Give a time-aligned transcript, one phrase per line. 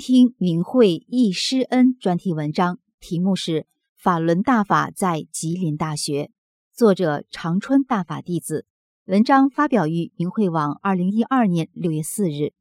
[0.00, 3.52] 听明慧易师恩专题文章，题目是
[3.98, 6.24] 《法轮大法在吉林大学》，
[6.72, 8.64] 作者长春大法弟子。
[9.04, 12.54] 文章发表于明慧网，二零一二年六月四日。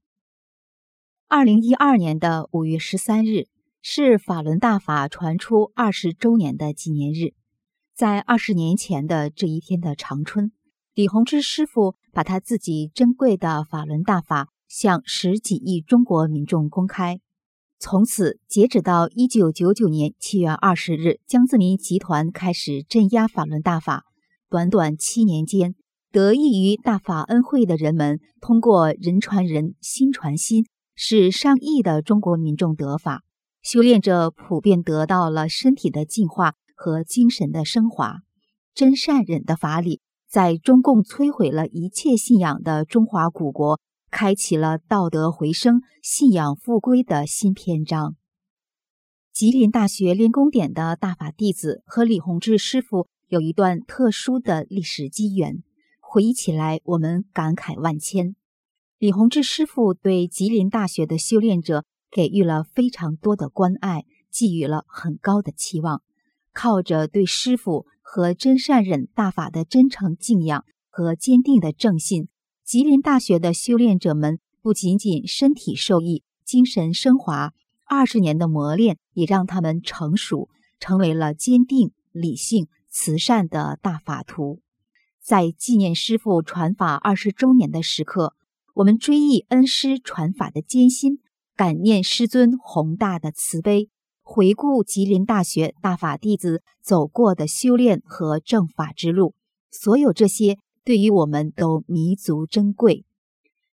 [1.30, 3.48] 二零一二年的五月十三日
[3.82, 7.34] 是法轮大法传出二十周年的纪念日。
[7.96, 10.52] 在二十年前的这一天的长春，
[10.94, 14.50] 李洪志师傅把他自己珍贵的法轮大法。
[14.68, 17.20] 向十几亿中国民众公开。
[17.82, 24.04] 从此，截止到一九九九年七月二十日，江泽民集团开始镇压法轮大法。
[24.50, 25.76] 短短七年间，
[26.12, 33.22] 得益于大法恩惠的人们，通过人传人、心传心，使上亿的中国民众得法，
[33.62, 38.18] 修炼者普遍得到了身体的净化和精神的升华。
[38.76, 43.80] 真善忍的法理，在中共摧毁了一切信仰的中华古国。
[44.12, 48.16] 开启了道德回升、信仰复归的新篇章。
[49.32, 55.64] 吉林大学练功点的大法弟子和李洪志师傅有一段特殊的历史机缘，
[56.00, 58.36] 回忆起来，我们感慨万千。
[58.98, 66.02] 李洪志师傅对吉林大学的修炼者给予了非常多的关爱，寄予了很高的期望。
[66.52, 72.28] 靠着对师傅和真善忍大法的真诚敬仰和坚定的正信。
[72.70, 77.52] 吉林大学的修炼者们不仅仅身体受益、精神升华，
[77.84, 84.60] 二十年的磨练也让他们成熟，成为了坚定、理性、慈善的大法徒。
[85.20, 88.36] 在纪念师傅传法二十周年的时刻，
[88.76, 91.18] 我们追忆恩师传法的艰辛，
[91.56, 93.90] 感念师尊宏大的慈悲，
[94.22, 99.34] 回顾吉林大学大法弟子走过的修炼和正法之路，
[99.72, 100.60] 所有这些。
[100.90, 103.06] 对于我们都弥足珍贵。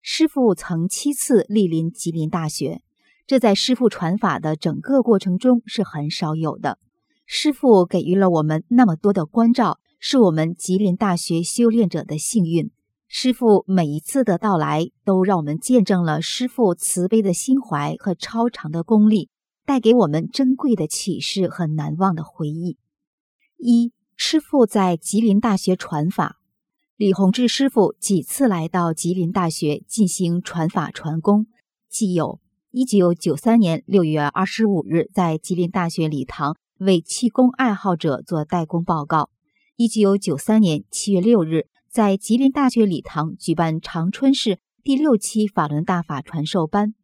[0.00, 2.80] 师傅曾七次莅临吉林大学，
[3.26, 6.78] 这在师傅传法的整个过程中是很少有的。
[7.26, 12.70] 师傅给予了我们那么多的关照，是我们吉林大学修炼者的幸运。
[13.08, 19.28] 师傅每一次的到来，都让我们见证了师傅慈悲的心怀和超长的功力，
[19.66, 22.78] 带给我们珍贵的启示和难忘的回忆。
[23.58, 26.38] 一，师傅在吉林大学传法。
[26.98, 31.46] 李洪志师傅几次来到吉林大学进行传法传功，
[31.88, 32.38] 既有
[32.72, 39.30] 1993年6月25日在吉林大学礼堂为气功爱好者做代工报告
[39.78, 46.94] ；1993年7月6日在吉林大学礼堂举办长春市第六期法轮大法传授班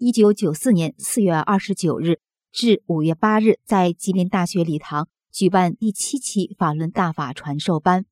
[0.00, 2.20] ；1994年4月29日
[2.50, 8.04] 至5月8日在吉林大学礼堂举办第七期法轮大法传授班。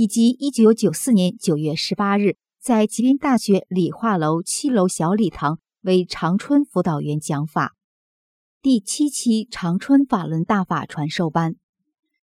[0.00, 7.76] 以及一九九四年九月十八日，在吉林大学理化楼七楼小礼堂为长春辅导员讲法，
[8.62, 11.56] 第七期长春法轮大法传授班。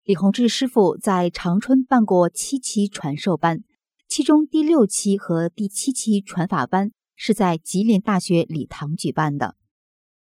[0.05, 3.63] 李洪志师傅在长春办过七期传授班，
[4.09, 9.55] 其中第六期和第七期传法班是在吉林大学礼堂举办的。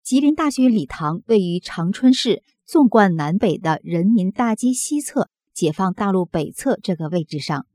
[0.04, 5.30] 吉林大学礼堂位于长春市纵贯南北的人民大街西侧。
[5.60, 7.66] 解放大路北侧这个位置上，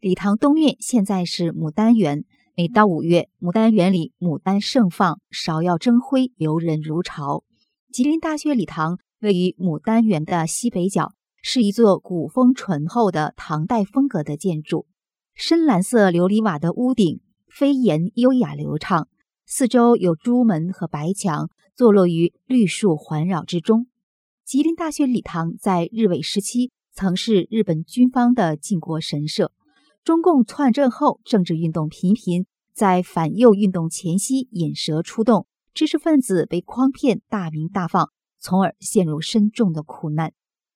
[0.00, 2.24] 礼堂东面现在是牡丹园。
[2.56, 7.44] 每到五月，牡丹园里牡丹盛放，芍药争辉，游人如潮。
[7.92, 14.86] 吉林大学礼堂位于牡丹园的西北角，是一座古风醇厚的唐代风格的建筑。
[15.32, 19.06] 深蓝色琉璃瓦的屋顶飞檐优雅流畅，
[19.46, 23.86] 四周有朱门和白墙，坐落于绿树环绕之中。
[24.44, 26.72] 吉林大学礼堂在日伪时期。
[26.92, 29.52] 曾是日本军方的靖国神社。
[30.02, 40.32] 中共篡政后，政治运动频频，在反右运动前夕引蛇出洞，知识分子被诓骗，大鸣大放，从而陷入深重的苦难。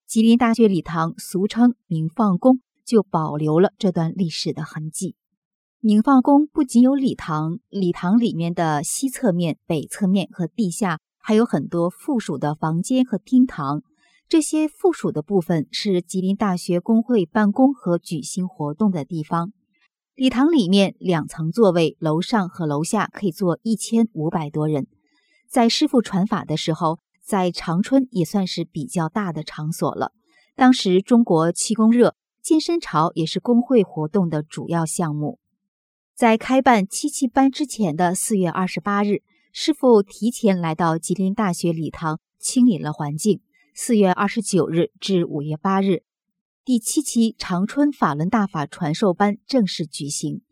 [0.07, 5.17] 吉林大学礼堂俗称明放宫，就保留了这段历史的痕迹。
[5.81, 13.83] 明放宫不仅有礼堂，礼堂里面的西侧面、北侧面和地下还有很多附属的房间和厅堂。
[14.29, 19.53] 这些附属的部分是吉林大学工会办公和举行活动的地方。
[20.15, 24.87] 礼堂里面两层座位，楼上和楼下可以坐一千五百多人。
[25.49, 30.13] 在师傅传法的时候，在长春也算是比较大的场所了。
[30.57, 35.39] 当时中国气功热，健身潮也是工会活动的主要项目。
[36.15, 39.23] 在开办七七班之前的四月二十八日，
[39.53, 43.41] 师傅提前来到吉林大学礼堂清理了环境。
[43.77, 46.05] 四月二十九日至五月八日。
[46.65, 50.43] 第七期长春法轮大法传授班正式举行。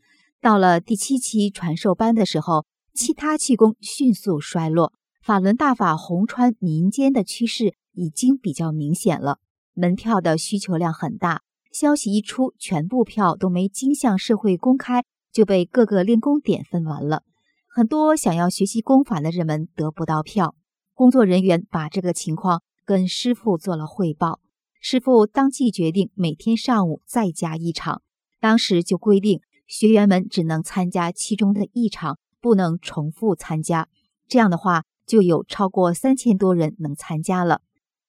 [0.40, 4.92] 到了第七期传授班的时候，其他气功迅速衰落，
[5.22, 9.38] 法轮大法红穿民间的趋势已经比较明显了。
[9.72, 17.22] 门票的需求量很大，消息一出，全部票都没经向社会公开，就被各个练功点分完了。
[17.68, 20.56] 很多想要学习功法的人们得不到票，
[20.92, 24.40] 工作人员把这个情况跟师傅做了汇报。
[24.80, 28.02] 师傅当即决定每天上午再加一场，
[28.40, 33.88] 当时就规定学员们只能参加其中的一场，不能重复参加。
[34.26, 37.60] 这样的话，就有超过三千多人能参加了。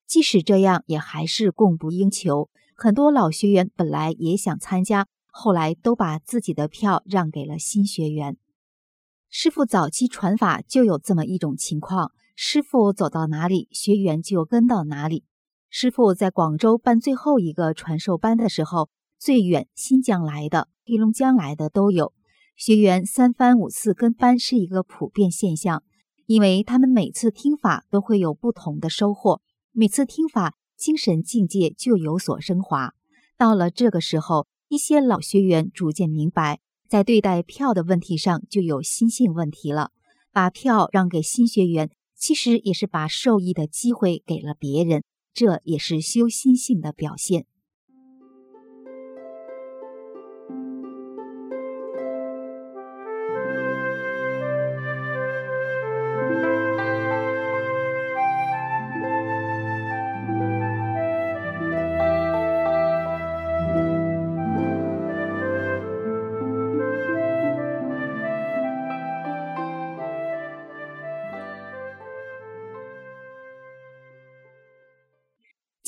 [0.06, 2.50] 即使这样，也还是供不应求。
[2.74, 8.36] 很多老学员本来也想参加，后来都把自己的票让给了新学员。
[9.30, 15.24] 师傅早期传法就有这么一种情况：师傅走到哪里，学员就跟到哪里。
[15.70, 22.12] 师傅在广州办最后一个传授班的时候，最远新疆来的、黑龙江来的都有
[22.56, 25.84] 学员，三番五次跟班是一个普遍现象，
[26.26, 29.40] 因为他们每次听法都会有不同的收获，
[29.70, 32.94] 每次听法精神境界就有所升华。
[33.36, 36.58] 到了这个时候，一些老学员逐渐明白，
[36.88, 39.92] 在对待票的问题上就有心性问题了，
[40.32, 41.90] 把票让给新学员，
[42.24, 45.04] 其实也是把受益的机会给了别人。
[45.34, 47.44] 这也是修心性的表现。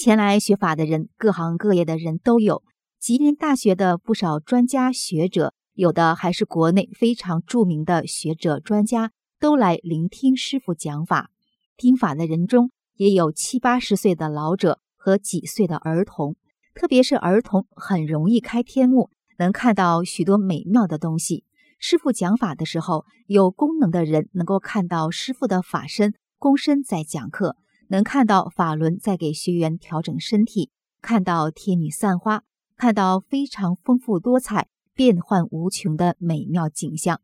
[0.07, 2.63] 前来学法的人，各行各业的人都有。
[3.01, 9.11] 吉林大学的不少专家学者，有的还是国内非常著名的学者专家，
[9.41, 11.33] 都来聆听师傅讲法。
[11.77, 16.37] 听法的人中，也有七八十岁的老者和几岁的儿童。
[16.73, 19.11] 特别是儿童，很容易开天目，
[19.41, 21.43] 能看到许多美妙的东西。
[21.81, 27.57] 师傅讲法的时候，有功能的人能够看到师傅的法身、功身在讲课。
[27.89, 32.43] 能看到法轮在给学员调整身体，看到天女散花，
[32.77, 37.21] 看到非常丰富多彩、变幻无穷的美妙景象。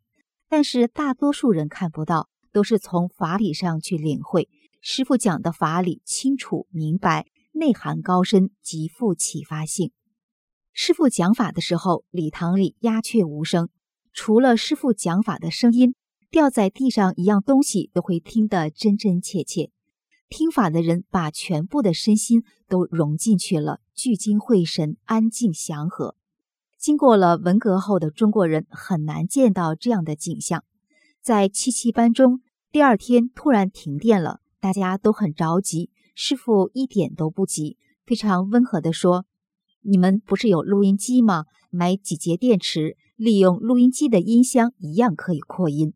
[0.49, 4.49] 但是大多数人看不到，都是从法理上去领会。
[4.81, 9.93] 师傅讲的法理清楚明白，内涵高深，极富启发性。
[10.73, 13.69] 师傅讲法的时候，礼堂里鸦雀无声，
[14.13, 15.95] 除了师傅讲法的声音，
[16.31, 19.71] 掉在地上一样东西都会听得真真切切。
[20.33, 26.17] 听法的人把全部的身心都融进去了，聚精会神，安静祥和。
[26.79, 30.65] 经过了文革后的中国人很难见到这样的景象。
[31.21, 35.91] 在七七班中，第二天突然停电了，大家都很着急。
[36.15, 39.27] 师傅一点都不急，非常温和地说
[39.85, 41.45] ：“你们不是有录音机吗？
[41.69, 45.93] 买几节电池，利用录音机的音箱，一样可以扩音。”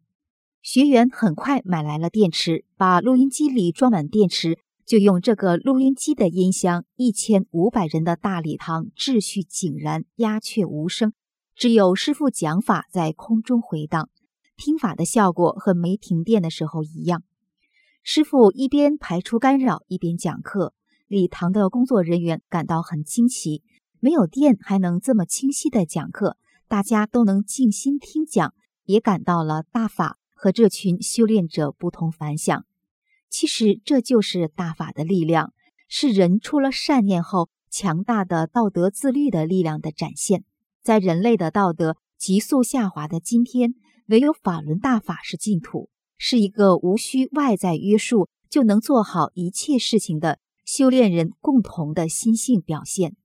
[0.67, 6.85] 学员很快买来了电池，把录音机里装满电池，就用这个录音机的音箱。
[6.97, 11.13] 一千五百人的大礼堂秩序井然，鸦雀无声，
[11.55, 14.09] 只有师傅讲法在空中回荡。
[14.57, 17.23] 听法的效果和没停电的时候一样。
[18.03, 20.75] 师傅一边排除干扰，一边讲课。
[21.07, 23.63] 礼堂的工作人员感到很惊奇：
[24.01, 28.53] 没有电还能这么清晰的讲课，大家都能静心听讲，
[28.87, 30.19] 也感到了大法。
[30.47, 32.65] 和这群修炼者不同凡响，
[33.29, 35.53] 其实这就是大法的力量，
[35.89, 40.45] 是人出了善念后强大的道德自律的力量的展现。
[40.85, 43.75] 在人类的道德急速下滑的今天，
[44.07, 53.17] 唯有法轮大法是净土，是一个无需外在约束就能做好一切事情的修炼人共同的心性表现。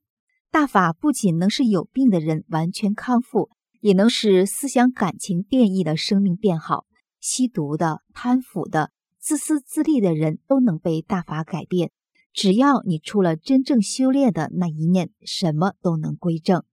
[0.49, 6.85] 大法不仅能使有病的人完全康复，也能使思想感情变异的生命变好。
[7.21, 11.91] 吸毒的、贪腐的、自私自利的人都能被大法改变。
[12.33, 16.63] 只要你出了真正修炼的那一念，什么都能归正。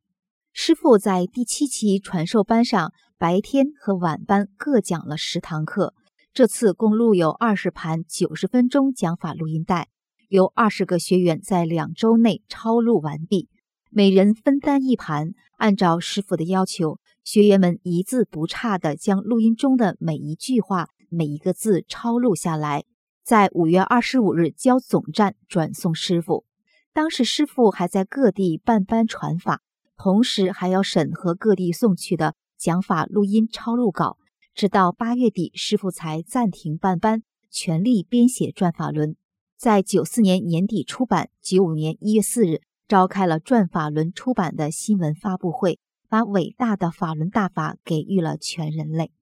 [0.53, 5.95] 师傅在第七期传授班上，白天和晚班各讲了十堂课。
[6.33, 9.89] 这次共录有二十盘九十分钟讲法录音带，
[10.29, 13.49] 由二十个学员在两周内抄录完毕，
[13.91, 16.99] 每人分担一盘，按照师傅的要求，
[17.31, 22.85] 学员们一字不差地将录音中的每一句话、每一个字抄录下来，
[23.23, 26.47] 在五月二十五日交总站转送师傅。
[26.95, 29.61] 当时师傅还在各地办班传法，
[29.99, 34.17] 同时还要审核各地送去的讲法录音抄录稿。
[34.55, 39.11] 直到八月底，师傅才暂停办班，全力编写《转法轮》。
[39.59, 49.13] 在九四年年底出版，九五年一月四日召开了《转法轮》出版的新闻发布会，把伟大的法轮大法给予了全人类。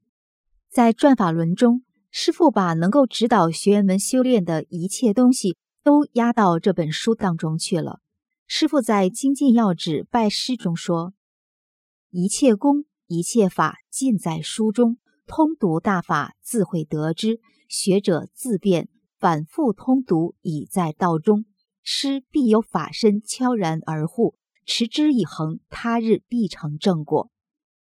[0.71, 8.01] 在《转法轮》中，师傅把能够指导学员们修炼的一切东西都压到这本书当中去了。
[8.47, 11.13] 师傅在《精进要旨拜师》中说
[12.11, 18.89] ：“一切功，一切法，尽在书中。”通读大法，自会得知；学者自辩，
[19.19, 21.47] 反复通读，已在道中。
[21.83, 27.31] 师必有法身悄然而护，持之以恒，他日必成正果。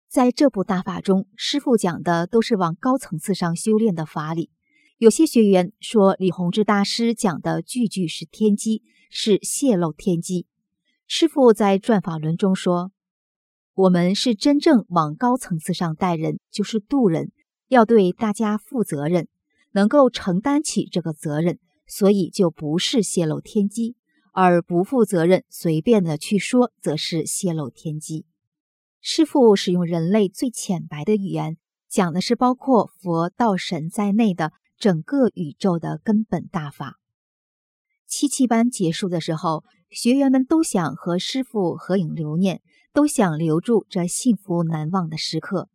[0.08, 4.50] 在这部大法中，师傅讲的都是往高层次上修炼的法理。
[4.98, 10.46] 有些学员说，李洪志大师讲的句句是天机，是泄露天机。
[11.08, 12.92] 师傅在《转法轮》中说。
[13.74, 17.30] 我们是真正往高层次上带人，就是渡人，
[17.68, 19.28] 要对大家负责任，
[19.72, 23.94] 能够承担起这个责任，所以就不是泄露天机；
[24.36, 28.26] 而不负责任、随便的去说，则是泄露天机。
[29.00, 31.56] 师父使用人类最浅白的语言，
[31.88, 36.98] 讲的是包括佛、道、神在内的整个宇宙的根本大法。
[38.06, 42.60] 七七班结束的时候，学员们都想和师父合影留念。
[42.92, 45.68] 都想留住这幸福难忘的时刻。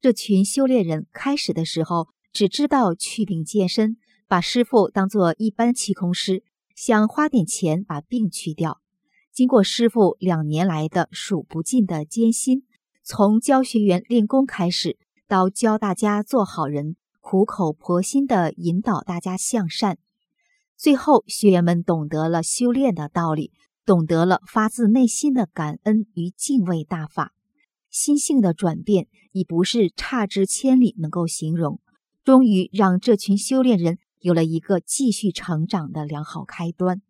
[0.00, 6.42] 这群修炼人开始的时候只知道祛病健身，把师傅当做一般气功师，
[6.74, 8.80] 想花点钱把病去掉。
[9.32, 12.64] 经过师傅两年来的数不尽的艰辛，
[13.02, 19.98] 从教学员练功开始，到教大家做好人，苦口婆心地引导大家向善，
[20.76, 23.52] 最后学员们懂得了修炼的道理。
[23.86, 27.34] 懂得了发自内心的感恩与敬畏大法，
[27.90, 31.82] 心性的转变已不是差之千里能够形容。
[32.24, 37.02] 终于让这群修炼人有了一个继续成长的良好开端。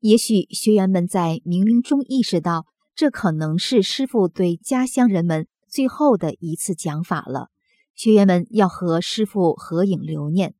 [0.00, 7.48] 也许学员们在冥冥中意识到，这可能是师傅对家乡人们最后的一次讲法了。
[7.94, 10.54] 学员们要和师傅合影留念。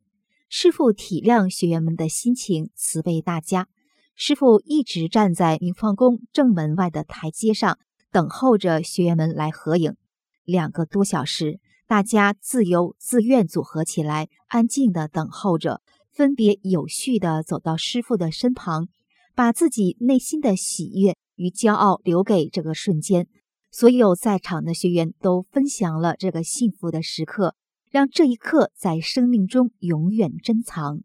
[0.49, 3.69] 师傅体谅学员们的心情，慈悲大家。
[4.15, 7.79] 师傅一直站在明放宫正门外的台阶上，
[8.11, 9.97] 等候着学员们来合影。
[10.45, 11.61] 两个多小时，
[11.95, 18.89] 大家自由自愿组合起来，安静的等候着，分别有序的走到师傅的身旁，
[19.37, 23.29] 把自己内心的喜悦与骄傲留给这个瞬间。
[23.71, 27.55] 所有在场的学员都分享了这个幸福的时刻，
[27.93, 31.03] 让这一刻在生命中永远珍藏。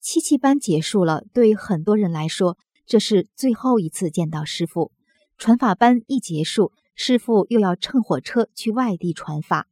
[0.00, 4.90] 七七班结束了，对很多人来说，这是最后一次见到师傅。
[5.36, 9.67] 传法班一结束，师傅又要乘火车去外地传法，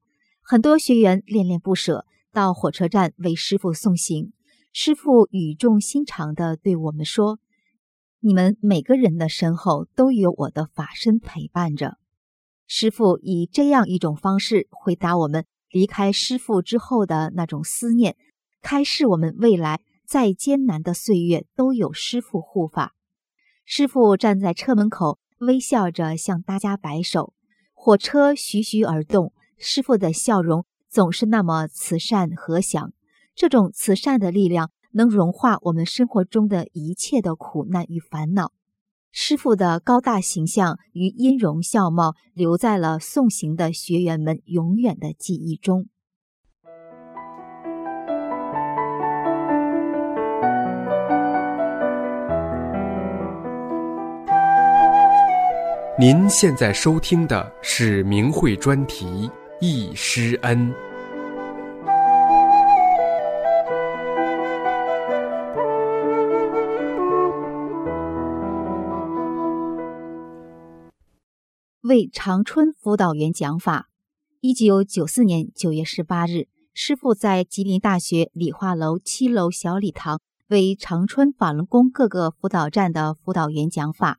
[0.49, 4.33] 很多学员恋恋不舍，到火车站为师傅送行。
[4.73, 7.41] 师傅语重心长地对我们说
[8.23, 11.99] ：“你们每个人的身后都有我的法身陪伴着。”
[12.69, 18.17] 师傅以这样一种方式回答我们离开师傅之后的那种思念，
[18.62, 19.81] 开示我们未来。
[20.07, 22.95] 再艰难的岁月都有师傅护法。
[23.65, 27.35] 师傅站在车门口，微笑着向大家摆手。
[27.75, 32.93] 火车徐徐而动，师傅的笑容总是那么慈善和祥。
[33.35, 38.53] 这种慈善的力量能融化我们生活中的一切的苦难与烦恼。
[39.13, 45.89] 师傅的高大形象与音容笑貌，留在了送行的学员们永远的记忆中。
[55.99, 59.07] 您现在收听的是明慧专题
[59.59, 60.71] 《易师恩》。
[71.81, 73.89] 为长春辅导员讲法。
[74.41, 84.19] 一九九四年九月十八日，师傅在吉林大学理化楼七楼小礼堂为长春法轮功各个辅导站的辅导员讲法。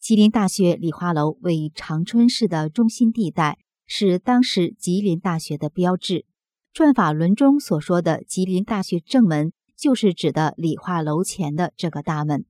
[0.00, 6.26] 吉林大学理化楼位于长春市的中心地带，是当时吉林大学的标志。
[6.72, 12.44] 转法轮中所说的吉林大学正门，就是指的理化楼前的这个大门。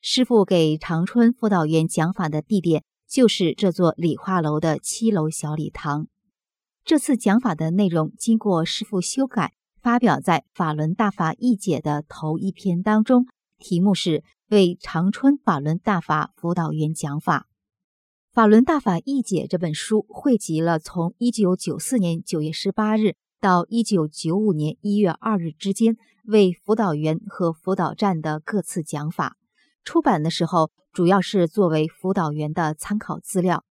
[0.00, 6.08] 师傅给长春辅导员讲法的地点，就是这座理化楼的七楼小礼堂。
[6.84, 13.26] 这次讲法的内容经过师傅修改，发表在《法轮大法译解》的头一篇当中，
[13.58, 14.22] 题目是。
[14.48, 17.46] 为长春法轮大法辅导员讲法，
[18.34, 29.36] 《法轮大法译解》这本书汇集了从一九九四年九月十八日到一九九五年一月二日之间为辅导员和辅导站的各次讲法。
[29.84, 33.66] 出版的时候，主要是作为辅导员的参考资料。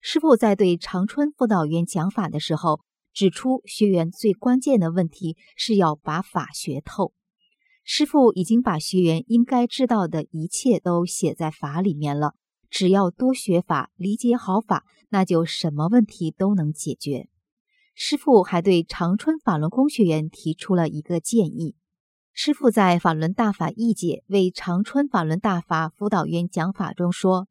[0.00, 2.80] 师傅在对长春辅导员讲法的时候，
[3.12, 7.12] 指出学员最关键的问题是要把法学透。
[7.84, 12.32] 师傅已经把学员应该知道的一切都写在法里面了，
[12.78, 17.26] 只要多学法，理解好法，那就什么问题都能解决。
[17.94, 21.74] 师傅还对长春法轮功学员提出了一个建议。
[22.34, 27.48] 师傅在《法轮大法译解》为长春法轮大法辅导员讲法中说：“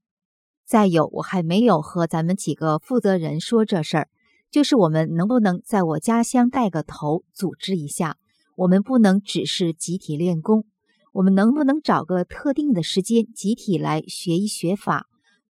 [0.63, 4.09] 再有，我还没有和咱们几个负责人说这事儿，
[4.51, 8.17] 就是我们能不能在我家乡带个头，组织一下。”
[8.57, 10.65] 我们不能只是集体练功，
[11.13, 15.07] 我们能不能找个特定的时间，集体来学一学法，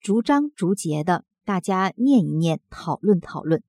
[0.03, 3.63] 逐章逐节的，大家念一念，讨论讨论，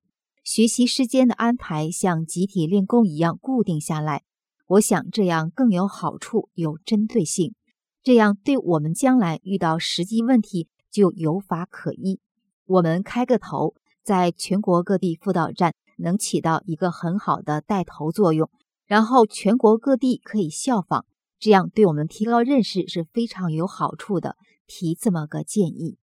[0.45, 4.23] 学习时间的安排像集体练功一样固定下来。
[4.67, 7.53] 我想这样更有好处，有针对性，
[8.01, 12.21] 这样对我们将来遇到实际问题就有法可依。
[12.65, 18.49] 我们开个头，在全国各地辅导站能起到一个很好的带头作用。
[18.85, 21.05] 然后全国各地可以效仿，
[21.37, 24.37] 这样对我们提高认识是非常有好处的。
[24.65, 25.97] 提这么个建议。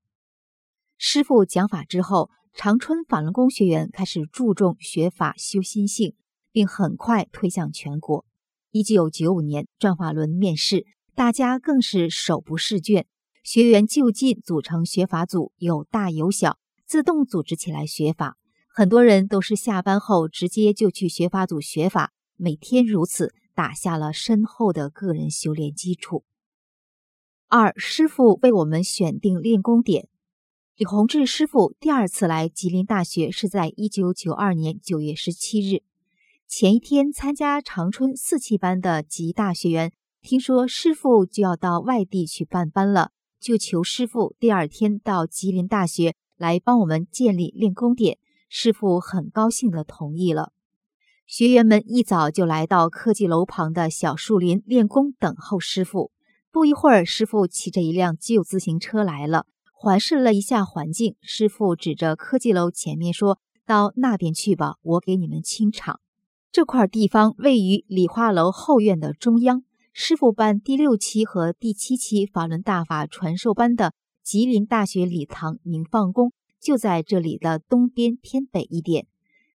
[1.00, 6.16] 师傅讲法之后，长春法轮功学员开始注重学法修心性，
[6.52, 8.26] 并很快推向全国。
[8.72, 13.06] 一九九五年转法轮面试，大家更是手不释卷，
[13.44, 16.58] 学员就近组成学法组，有大有小，
[16.88, 18.36] 自动组织起来学法。
[18.68, 22.12] 很多人都是下班后直接就去学法组学法。
[22.38, 26.24] 每天如此，打下了深厚的个人修炼基础。
[27.48, 30.10] 二师傅为我们选定练功点。
[30.78, 35.82] 李洪志师傅第二次来吉林大学是在一九九二年九月十七日。
[36.48, 43.10] 前一天参加长春四期班的吉大学员听说师傅就要到外地去办班了，
[43.40, 48.20] 就求师傅第二天到吉林大学来帮我们建立练功点。
[48.48, 50.54] 师傅很高兴的同意了。
[51.26, 56.12] 学员们一早就来到科技楼旁的小树林练功，等候师傅。
[56.52, 59.48] 不一会儿，师傅骑着一辆旧自行车来了，
[59.80, 61.16] 环视了一下环境。
[61.22, 66.00] 师傅指着科技楼前面说：“到那边去吧，我给你们清场。”
[66.52, 69.63] 这块地方位于理化楼后院的中央。
[69.94, 79.06] 师傅办第六期和第七期法轮大法传授班的吉林大学礼堂明放宫就在这里的东边偏北一点，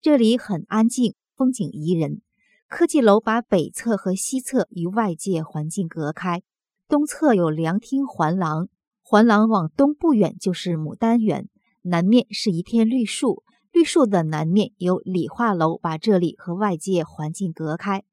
[0.00, 1.14] 这里很安静。
[1.36, 2.20] 风景宜人，
[2.66, 6.42] 科技楼把北侧和西侧与外界环境隔开。
[6.88, 8.66] 东侧有凉厅环廊，
[9.10, 11.48] 环廊往东不远就是牡丹园，
[11.80, 13.42] 南面是一片绿树，
[13.72, 18.04] 绿树的南面有理化楼，把这里和外界环境隔开。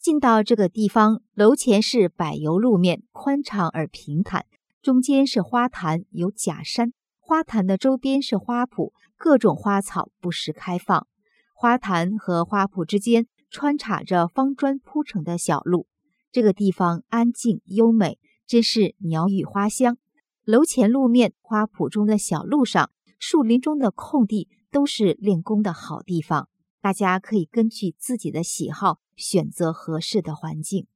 [0.00, 4.46] 进到这个地方，楼前是柏油路面，宽敞而平坦，
[4.82, 11.06] 中间是花坛，有假山，花坛的周边是花圃，各种花草不时开放。
[11.54, 15.86] 花坛和花圃之间穿插着方砖铺成的小路，
[16.32, 19.98] 这个地方安静优美，真是鸟语花香。
[20.44, 26.48] 楼前路面、花圃中的小路上、树林中的空地，都是练功的好地方。
[26.80, 30.88] 大家可以根据自己的喜好选择合适的环境。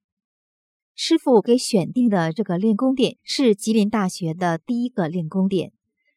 [0.97, 5.73] 师傅给选定的这个练功点是吉林大学的第一个练功点，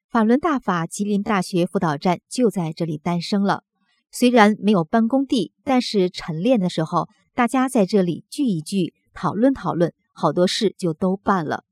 [0.09, 3.63] 法轮大法吉林大学辅导站就在这里诞生了。
[4.11, 11.65] 虽然没有办公地，但是晨练的时候，大家在这里聚一聚，讨论讨论，好多事就都办了。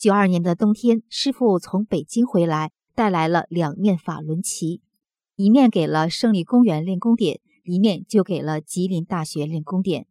[0.00, 4.80] 九二年的冬天，师傅从北京回来，带来了两面法轮旗，
[5.36, 10.06] 一面给了胜利公园练功点，一面就给了吉林大学练功点。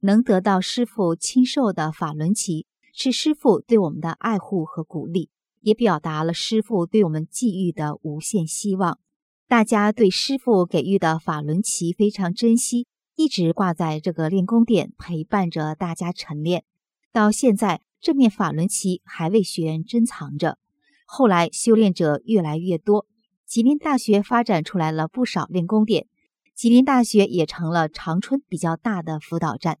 [0.00, 8.98] 能得到师傅亲授的法轮旗，是师傅对我们的爱护和鼓励，也表达了师傅对我们寄予的无限希望。
[9.46, 16.64] 大家对师傅给予的法轮旗非常珍惜，一直挂在这个练功点，陪伴着大家晨练。
[17.12, 20.58] 到现在，这面法轮旗还为学员珍藏着。
[21.04, 23.06] 后来修炼者越来越多，
[23.46, 26.06] 吉林大学发展出来了不少练功点，
[26.54, 29.78] 吉林大学也成了长春比较大的辅导站。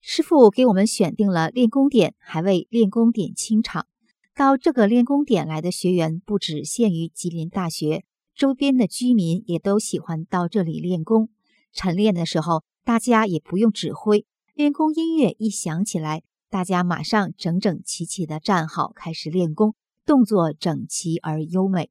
[0.00, 3.86] 师傅给我们选定了练功点，还为练功点清场。
[4.34, 11.28] 到这个练功点来的学员不只限于吉林大学，周边的居民也都喜欢到这里练功。
[11.72, 14.24] 晨练的时候，大家也不用指挥，
[14.54, 21.90] 练功音乐一响起来，大家马上整整齐齐的站好，开始练功，动作整齐而优美。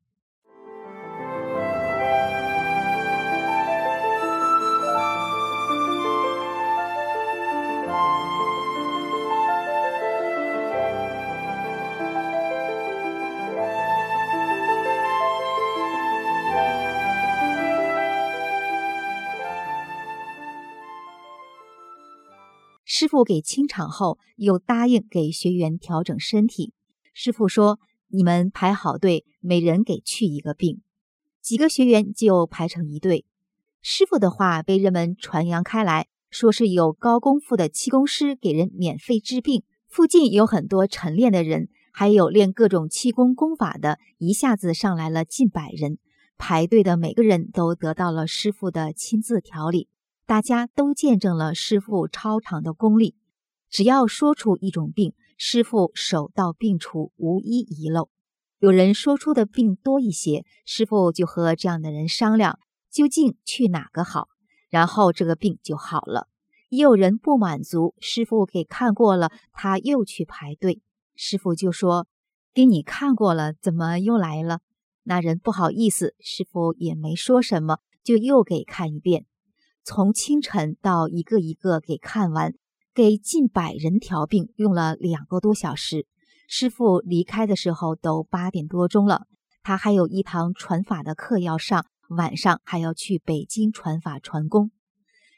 [23.00, 26.74] 师傅给清场后，又答应给学员调整身体。
[27.14, 27.80] 师傅说
[28.12, 30.82] ：“你们排好队，每人给去一个病。”
[31.42, 33.24] 几个学员就排成一队。
[33.82, 39.64] 师傅的话被人们传扬开来，说是有高功夫的气功师给人免费治病。
[39.88, 46.00] 附近有很多晨练的人，还有练各种气功功法的，一下子上来了近百人。
[46.38, 49.88] 排队的每个人都得到了师傅的亲自调理。
[50.30, 53.16] 大家都见证了师傅超长的功力，
[53.68, 58.10] 只要说出一种病，师傅手到病除，无一遗漏。
[58.60, 62.60] 有人说出的病多一些，师傅就和这样的人商量，
[62.92, 64.28] 究竟去哪个好，
[64.70, 66.28] 然后这个病就好了。
[66.70, 70.80] 也有人不满足，师傅给看过了，他又去排队，
[71.16, 72.06] 师傅就说
[72.54, 74.60] ：“给你看过了，怎么又来了？”
[75.06, 79.26] 那人不好意思，师傅也没说什么，就又给看一遍。
[79.92, 82.54] 从清晨到一个一个给看完，
[82.94, 86.06] 给近百人调病，用了两个多小时。
[86.48, 89.24] 师傅离开的时候都八点多钟了，
[89.64, 94.70] 他还有一堂传法的课要上，晚上还要去北京传法传功。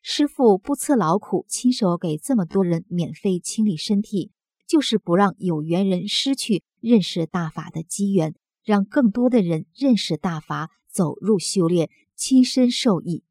[0.03, 4.33] 师傅不辞劳苦，亲手给这么多人免费清理身体，
[4.67, 8.35] 就是不让有缘人失去认识大法的机缘，
[8.65, 13.23] 让更多的人认识大法，走入修炼，亲身受益。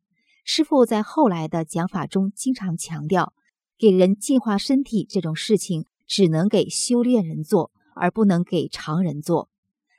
[0.52, 3.32] 师傅在后来的讲法中经常强调，
[3.78, 9.48] 给人净化身体这种事情只能给修炼人做，而不能给常人做。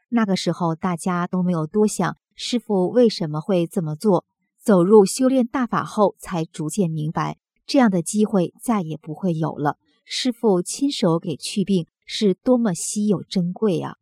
[0.10, 4.26] 那个时候大家都没有多想师傅为什么会这么做。
[4.60, 9.78] 走入修炼大法后，才逐渐明白，这样的机会再也不会有了。
[10.04, 13.96] 师傅亲手给去病，是多么稀有珍贵啊！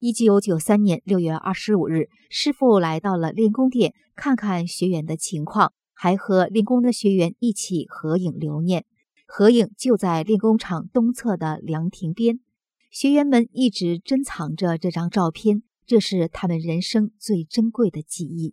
[0.00, 8.84] 一九九三年六月二十五日，师傅来到了练功殿，看看学员的情况，还和练功的学员一起合影留念。
[9.26, 12.38] 合影就在练功场东侧的凉亭边，
[12.90, 18.52] 学员们一直珍藏着这张照片，这是他们人生最珍贵的记忆。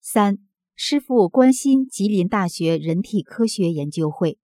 [0.00, 0.38] 三，
[0.76, 4.38] 师傅关心吉林大学人体科学研究会。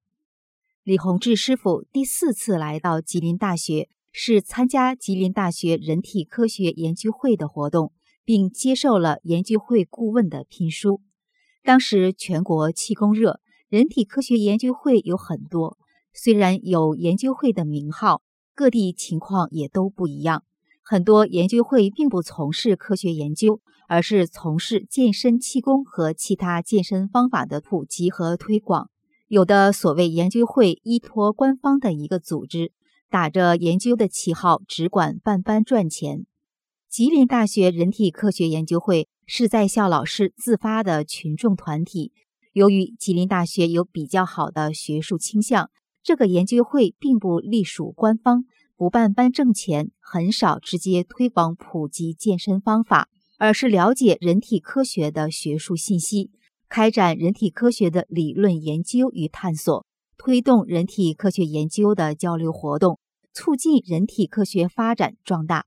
[0.83, 3.89] 李洪志师傅第四次来到吉林大学。
[4.13, 7.93] 是参加吉林大学人体科学研究会的活动，
[8.31, 11.01] 并接受了研究会顾问的聘书。
[11.65, 15.77] 当时全国气功热，人体科学研究会有很多，
[16.15, 18.23] 虽然有研究会的名号，
[18.55, 20.45] 各地情况也都不一样。
[20.81, 28.91] 很多研究会并不从事科学研究，而是从事健身气功和其他健身方法的普及和推广。
[29.27, 32.71] 有的所谓研究会依托官方的一个组织。
[33.09, 36.27] 打着研究的旗号，只管办班赚钱。
[36.91, 42.11] 吉林大学人体科学研究会是在校老师自发的群众团体。
[42.53, 45.71] 由于吉林大学有比较好的学术倾向，
[46.03, 48.45] 这个研究会并不隶属官方，
[48.77, 56.33] 不办班挣钱，很少直接推广普及健身方法，而是了解人体科学的学术信息，
[56.69, 59.87] 开展人体科学的理论研究与探索。
[60.19, 62.99] 推动人体科学研究的交流活动，
[63.33, 65.67] 促进人体科学发展壮大。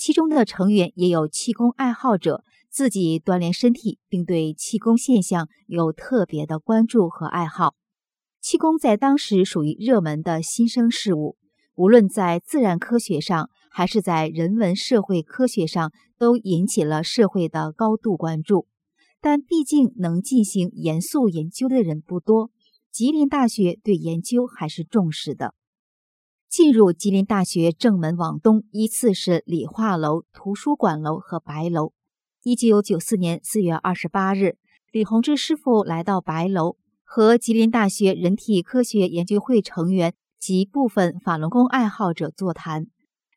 [0.00, 7.74] 其中的成员也有气功爱好者，自己锻炼身体，并对气功现象有特别的关注和爱好。
[8.40, 11.36] 气功在当时属于热门的新生事物，
[11.74, 18.66] 无论在自然科学上，还是在人文社会科学上，都引起了社会的高度关注。
[19.20, 22.50] 但毕竟能进行严肃研究的人不多。
[22.90, 25.54] 吉林大学对研究还是重视的。
[26.50, 31.92] 进入吉林大学正门往东，依次是理化楼、图书馆楼和白楼。
[32.42, 34.56] 一九九四年四月二十八日，
[34.90, 42.88] 李洪志师傅来到白楼，和吉林大学人体科学研究会成员及部分法轮功爱好者座谈。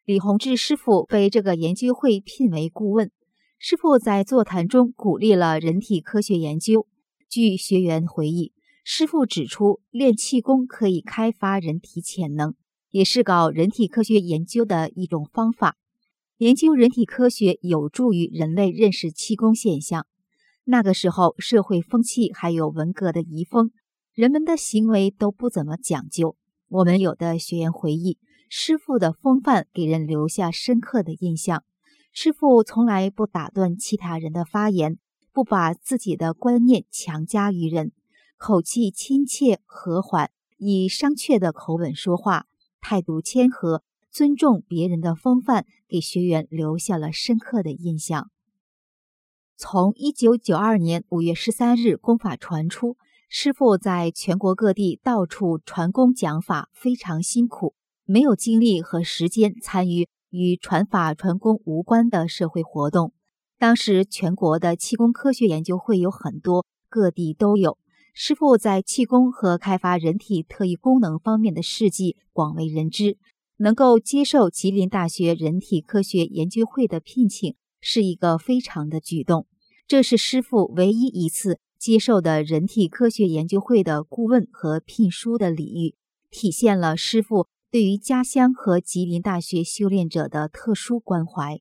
[0.06, 3.12] 李洪志师傅被这个研究会聘为顾问。
[3.60, 6.88] 师傅在座谈中鼓励了人体科学研究。
[7.30, 12.56] 据学员回忆，师傅指出，练气功可以开发人体潜能，
[12.94, 15.78] 也是搞人体科学研究的一种方法。
[16.38, 20.06] 研究人体科学有助于人类认识气功现象。
[20.64, 23.72] 那个时候，社会风气还有文革的遗风，
[24.14, 26.36] 人们的行为都不怎么讲究。
[26.70, 31.64] 我们有的学员回忆，师傅的风范给人留下深刻的印象。
[32.12, 35.00] 师傅从来不打断其他人的发言，
[35.34, 37.92] 不把自己的观念强加于人，
[38.38, 40.30] 口气亲切和缓，
[40.60, 42.46] 以商榷的口吻说话，
[42.84, 48.30] 态度谦和，尊重别人的风范，给学员留下了深刻的印象。
[49.56, 52.98] 从一九九二年五月十三日功法传出，
[53.30, 60.10] 师傅在全国各地到处传功讲法，非常辛苦，没有精力和时间参与。
[60.36, 63.14] 与传法传功无关的社会活动，
[63.60, 67.78] 当时全国的气功科学研究会有很多，各地都有。
[68.16, 73.18] 师傅在气功和开发人体特异功能方面的事迹广为人知，
[73.58, 79.48] 能够接受吉林大学人体科学研究会的聘请，是一个非常的举动。
[79.88, 85.96] 这是师傅唯一一次接受的人体科学研究会的顾问和聘书的礼遇，
[86.30, 87.48] 体现了师傅。
[87.72, 91.60] 对于家乡和吉林大学修炼者的特殊关怀，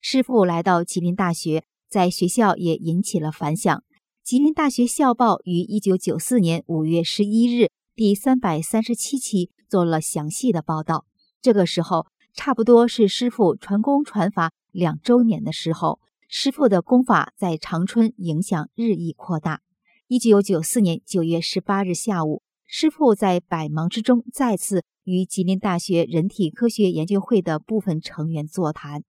[0.00, 3.84] 师傅来到吉林大学，在学校也引起了反响。
[4.24, 11.06] 吉林大学校报于一九九四年五月十一日第三百三十七期做了详细的报道。
[11.40, 19.60] 这个时候，差不多是师傅传功传法两周年的时候，师傅的功法在长春影响日益扩大。
[20.06, 24.84] 一九九四年九月十八日下午，师傅在百忙之中再次。
[25.04, 29.02] 与吉林大学人体科学研究会的部分成员座谈。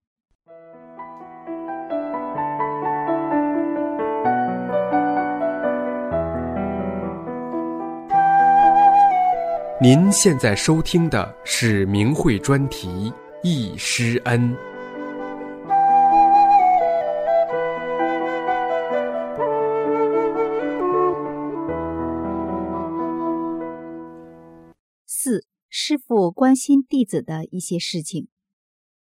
[9.83, 12.87] 您现在收听的是明慧专题
[13.43, 14.55] 《易师恩》。
[25.05, 28.29] 四师傅关心弟子的一些事情，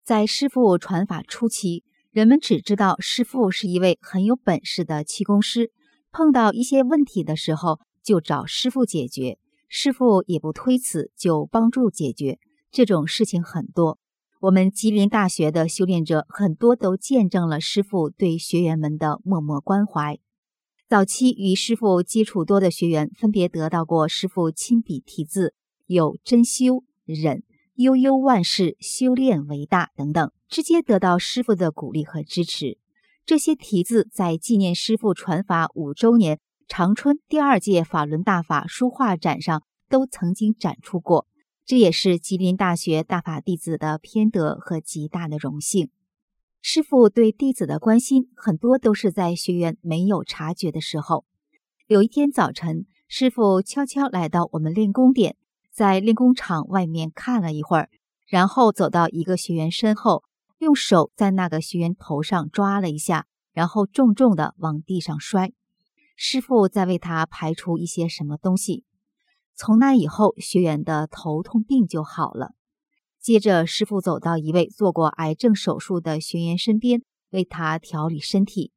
[0.03, 5.71] 在师傅传法初期，人们只知道师傅是一位很有本事的气功师，
[6.11, 9.37] 碰到一些问题的时候就找师傅解决，
[9.75, 12.39] 师傅也不推辞，就帮助解决。
[12.71, 13.99] 这种事情很多，
[14.43, 20.19] 我们吉林大学的修炼者很多都见证了师傅对学员们的默默关怀。
[20.91, 25.55] 早期与师傅接触多的学员，分别得到过师傅亲笔题字。
[25.87, 27.43] 有真修、忍、
[27.77, 32.77] 悠悠万事、修炼为大等等，直接得到师傅的鼓励和支持。
[33.25, 41.27] 这些题字在纪念师傅传法五周年长春第二届法轮大法书画展上都曾经展出过，
[41.65, 45.91] 这也是吉林大学大法弟子的偏德和极大的荣幸。
[46.61, 51.25] 师傅对弟子的关心，很多都是在学员没有察觉的时候。
[51.87, 55.37] 有一天早晨，师傅悄悄来到我们练功点。
[55.73, 57.89] 在练功场外面看了一会儿，
[58.27, 60.23] 然后走到一个学员身后，
[60.59, 65.53] 用手在那个学员头上抓了一下，然后重重的往地上摔。
[66.25, 68.85] 师傅在为他排除一些什么东西。
[69.57, 72.53] 从那以后，学员的头痛病就好了。
[73.21, 78.71] 接着，师傅走到一位做过癌症手术的学员身边，为他调理身体。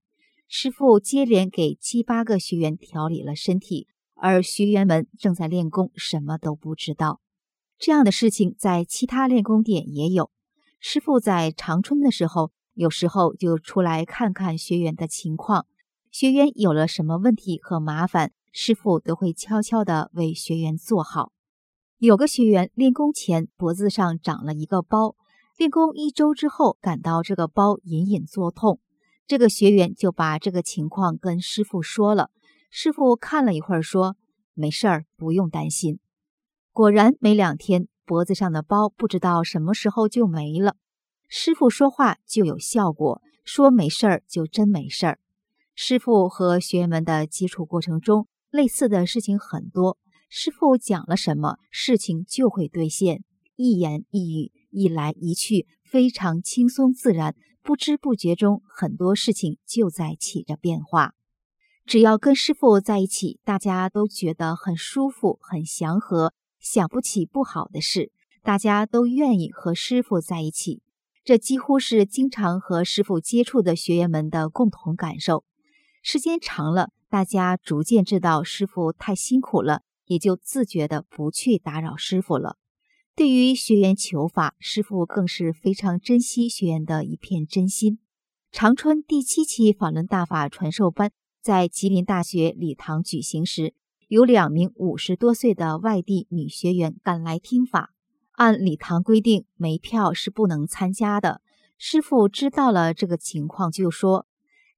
[0.47, 3.87] 师傅接连给七八个学员调理了身体。
[4.15, 7.21] 而学员们正在练功，什么都不知道。
[7.77, 10.31] 这样的事情在其他练功点也有。
[10.79, 15.67] 师傅在长春的时候，有时候就出来看看学员的情况。
[16.17, 21.33] 学员有了什么问题和麻烦，师傅都会悄悄地为学员做好。
[21.97, 25.17] 有个学员练功前脖子上长了一个包，
[25.57, 28.79] 练功一周之后感到这个包隐隐作痛，
[29.27, 32.29] 这个学员就把这个情况跟师傅说了。
[32.69, 34.15] 师傅看了一会儿，说
[34.55, 35.99] ：“没事儿，不用担心。”
[36.71, 40.77] 果然，没两天，脖子上的包不知道什么时候就没了。
[41.27, 45.19] 师傅说话就有效果，说没事儿就真没事儿。
[45.77, 49.97] 师傅和学员们的接触过程中，类似的事情很多。
[50.29, 53.25] 师傅讲了什么，事情就会兑现。
[53.57, 61.13] 一言一语，一来一去，非常轻松自然，不知不觉中，很多事情就在起着变化。
[61.85, 68.13] 只要跟师傅在一起，大家都觉得很舒服、很祥和，想不起不好的事。
[68.41, 70.81] 大家都愿意和师傅在一起。
[71.25, 75.43] 这几乎是经常和师傅接触的学员们的共同感受。
[76.07, 82.57] 时间长了，大家逐渐知道师傅太辛苦了，也就自觉的不去打扰师傅了。
[83.15, 87.97] 对于学员求法，师傅更是非常珍惜学员的一片真心。
[88.51, 93.73] 长春第七期法轮大法传授班在吉林大学礼堂举行时，
[94.07, 97.95] 有两名五十多岁的外地女学员赶来听法。
[98.33, 101.41] 按礼堂规定，没票是不能参加的。
[101.79, 104.27] 师傅知道了这个情况，就说：“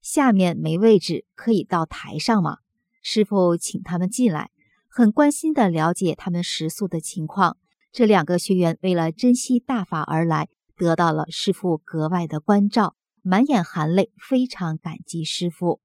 [0.00, 2.58] 下面没位置，可以到台上吗？”
[3.02, 4.50] 师傅请他们进来，
[4.88, 7.56] 很关心地了解他们食宿的情况。
[7.92, 15.80] 这两个学员为了珍惜大法而来，得到了师傅格外的关照，满眼含泪，非常感激师傅。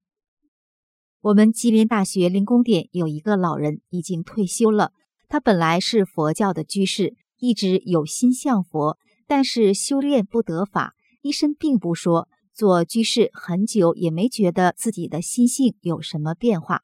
[1.21, 4.91] 我们吉林大学灵功点有一个老人已经退休了，
[5.29, 7.15] 他本来是佛教的居士。
[7.39, 8.97] 一直有心向佛，
[9.27, 10.93] 但是修炼不得法。
[11.21, 16.83] 医生并不说，做居士很久也没觉得自己的心性有什么变化。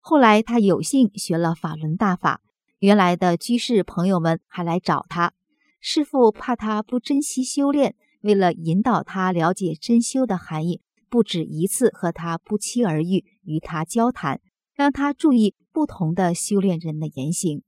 [0.00, 2.40] 后来他有幸学了法轮大法，
[2.78, 5.34] 原来的居士朋友们还来找他。
[5.80, 14.40] 师傅怕他不珍惜修炼，为了引导他了解真修的含义，不止一次和他不期而遇，与他交谈，
[14.74, 17.62] 让他注意不同的修炼人的言行。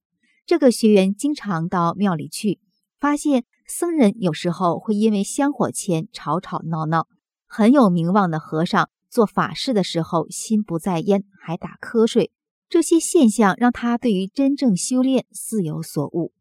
[0.46, 2.58] 这个学员经常到庙里去，
[2.98, 7.06] 发现僧人有时候会因为香火钱吵吵闹闹。
[7.46, 12.32] 很有名望的和尚做法事的时候心不在焉，还打瞌睡。
[12.68, 16.32] 这些现象让他对于真正修炼似有所悟。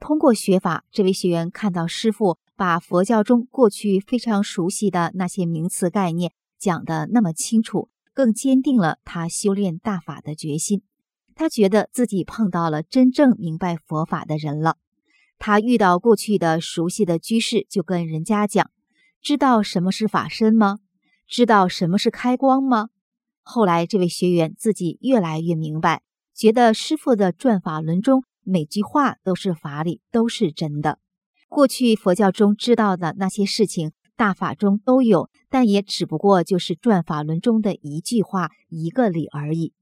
[0.00, 10.82] 通过学法，这位学员看到师傅把佛教中过去非常熟悉的那些名词概念讲得那么清楚，更坚定了他修炼大法的决心。
[11.36, 14.78] 他觉得自己碰到了真正明白佛法的人了。
[15.44, 18.70] 他遇到过去的熟悉的居士，就跟人家讲
[19.20, 20.78] ：“知道什么是法身吗？
[21.26, 22.90] 知道什么是开光吗？”
[23.42, 26.02] 后来，这位学员自己越来越明白，
[26.32, 31.00] 觉得师傅的转法轮中每句话都是法理，都是真的。
[31.48, 39.72] 过去佛教中知道的那些事情，大法中都有，但也只不过就是转法轮中的一句话、一个理而已。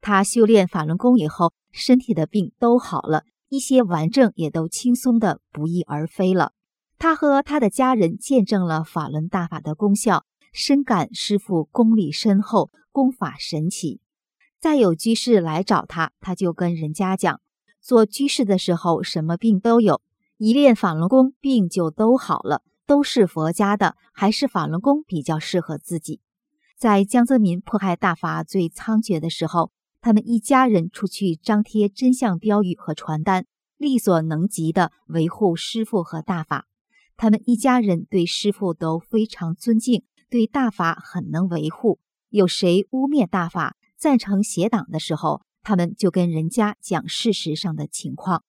[0.00, 6.54] 他修炼法轮功以后，身体的病都好了，一些顽症也都轻松的不翼而飞了。
[6.98, 14.00] 他和他的家人见证了法轮大法的功效，深感师傅功力深厚，功法神奇。
[14.58, 17.42] 再有居士来找他，他就跟人家讲：
[17.78, 20.00] 做居士的时候，什么病都有，
[20.38, 26.22] 一练法轮功，病就都好了，都是佛家的，还是法轮功比较适合自己。
[26.78, 29.70] 在江泽民迫害大法最猖獗的时候。
[30.02, 33.46] 他们一家人出去张贴真相标语和传单，
[33.78, 36.66] 力所能及的维护师傅和大法。
[37.16, 42.00] 他们一家人对师傅都非常尊敬，对大法很能维护。
[42.30, 48.42] 有谁污蔑大法、赞成邪党的时候，他们就跟人家讲事实上的情况。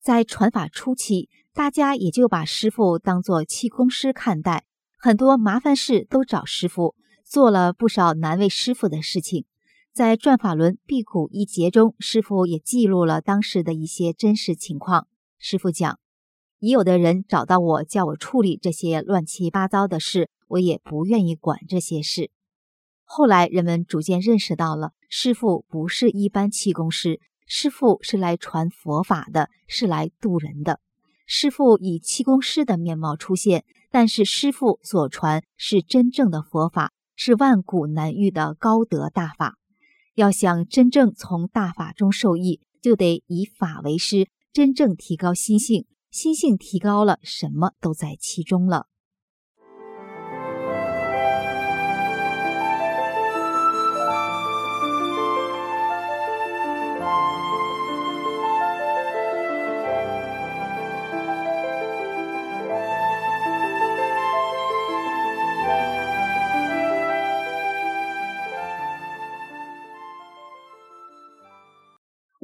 [0.00, 4.64] 在传法初期，大家也就把师傅当作气功师看待，
[4.96, 6.94] 很多麻烦事都找师傅，
[7.24, 9.46] 做了不少难为师傅的事情。
[9.96, 15.08] 在《转法轮辟谷一节》中，师傅也记录了当时的一些真实情况。
[15.38, 15.98] 师傅讲，
[16.58, 22.30] 已有的人找到我，叫我处理这些乱七八糟的事，我也不愿意管这些事。
[23.04, 30.78] 后来人们逐渐认识到了，师傅不是一般气功师，师傅是来传佛法的，是来渡人的。
[31.24, 39.56] 师傅以气功师的面貌出现，但是师傅所传是真正的佛法，是万古难遇的高德大法。
[40.16, 45.84] 要想真正从大法中受益，就得以法为师，真正提高心性。
[46.10, 48.86] 心性提高了，什么都在其中了。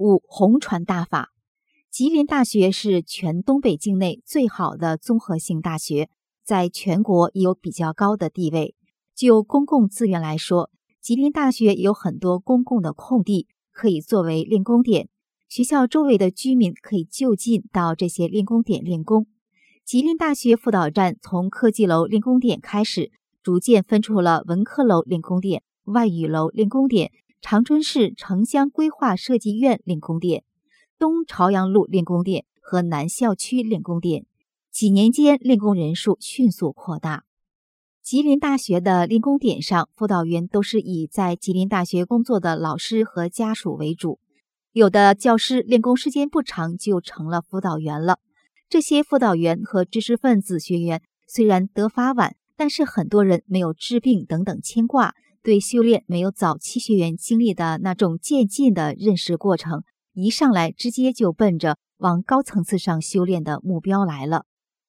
[0.02, 1.30] 五红传大法，
[1.88, 6.10] 吉林大学是全东北境内最好的综合性大学，
[6.44, 8.74] 在全国也有比较高的地位。
[9.14, 15.08] 就公共资源来说，吉林大学有很多公共的空地，可以作为练功点。
[15.48, 19.28] 学校周围的居民可以就近到这些练功点练功。
[19.84, 27.12] 吉林大学辅导站从科技楼练功点开始，逐渐分出了文科楼练功点、外语楼练功点。
[27.42, 30.44] 长春市城乡规划设计院练功点、
[30.96, 34.24] 东朝阳路练功点、和南校区练功点，
[34.70, 37.24] 几年间练功人数迅速扩大。
[38.00, 44.20] 吉林大学的练功点上，辅导员都是以在吉林大学工作的老师和家属为主。
[44.70, 48.20] 有的教师练功时间不长，就成了辅导员了。
[48.68, 59.82] 这些辅导员和知识分子学员虽然得法晚，但是很多人没有治病等等牵挂，对修炼没有早期学员经历的那种渐进的认识过程，
[60.12, 64.46] 一上来直接就奔着往高层次上修炼的目标来了。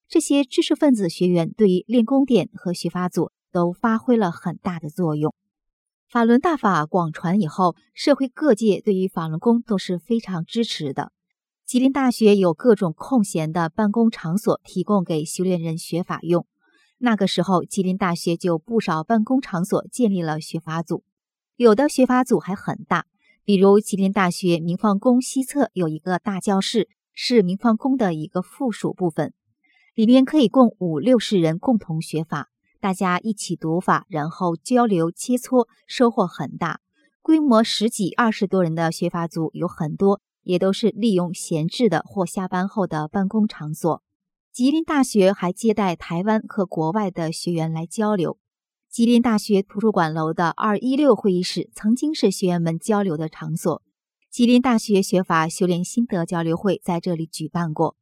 [0.08, 5.34] 这些知识分子学员对于练功点和学法组都发挥了很大的作用。
[6.08, 11.10] 法轮大法广传以后，社会各界对于法轮功都是非常支持的。
[11.66, 16.46] 吉林大学有各种空闲的办公场所提供给修炼人学法用。
[17.04, 21.04] 那个时候，吉林大学就不少办公场所建立了学法组，
[21.54, 23.04] 有的学法组还很大，
[23.44, 29.34] 比如吉林大学明放宫西侧有一个大教室，是明放宫的一个附属部分。
[29.94, 32.48] 里面可以供五六十人共同学法，
[32.80, 36.80] 大家一起读法，然后交流切磋，收获很大。
[37.20, 44.02] 规模十几、二十多人的学法组有很多，也都是利用闲置的或下班后的办公场所。
[44.54, 48.38] 吉林大学还接待台湾和国外的学员来交流。
[48.88, 53.82] 吉林大学图书馆楼的二一六会议室曾经是学员们交流的场所。
[54.30, 57.96] 吉林大学学法修炼心得交流会在这里举办过。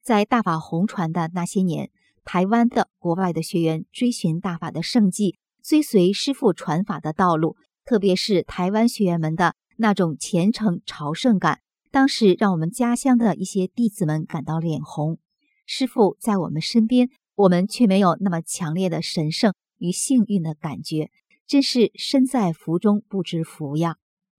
[0.00, 1.90] 在大法红传的那些年，
[2.24, 15.18] 台湾的、国外的学员追寻大法的圣迹，追随师父传法的道路，特别是台湾学员们的那种虔诚朝圣感，当时让我们家乡的一些弟子们感到脸红。
[15.66, 21.10] 师父在我们身边，我们却没有那么强烈的神圣与幸运的感觉，
[21.46, 23.96] 真是身在福中不知福呀！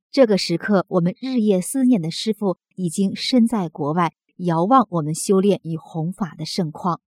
[0.09, 4.13] 这个时刻，我们日夜思念的师父已经身在国外。
[4.37, 7.01] 遥望我们修炼与弘法的盛况，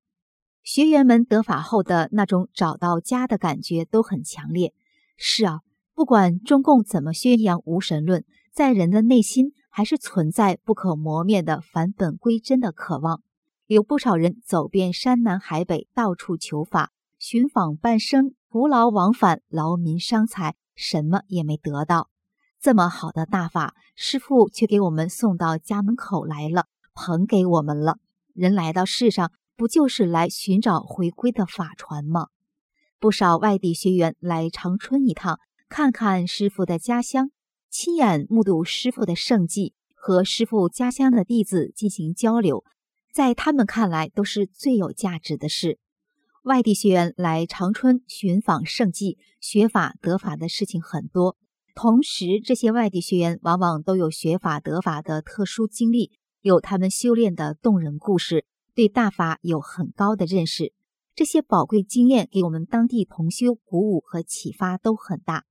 [0.65, 4.75] 学员们得法后的那种找到家的感觉都很强烈。
[5.17, 5.61] 是啊，
[5.95, 13.23] 不管中共怎么宣扬无神论，在人的内心还是存在不可磨灭的返本归真的渴望。
[13.71, 16.91] 有不少人走遍山南海北，到处求法，
[17.21, 22.11] 寻访半生，徒劳往返，劳民伤财，什么也没得到。
[22.59, 26.67] 这么好的大法，师父却给我们送到家门口来了。
[26.97, 27.99] 捧给我们了。
[28.35, 32.27] 人来到世上，不就是来寻找回归的法船吗？
[32.99, 37.31] 不少外地学员来长春一趟，看看师傅的家乡，
[37.71, 42.65] 亲眼目睹师傅的圣迹，和师傅家乡的弟子进行交流，
[43.13, 45.79] 在他们看来都是最有价值的事。
[46.45, 51.37] 外地学员来长春寻访圣迹、学法得法的事情很多，
[51.75, 56.13] 同时这些外地学员往往都有学法得法的特殊经历。
[56.43, 60.73] 有他们修炼的动人故事，对大法有很高的认识。
[61.15, 65.45] 这些宝贵经验给我们当地同修鼓舞和启发都很大。